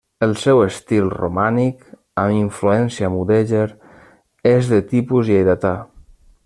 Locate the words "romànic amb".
1.15-2.37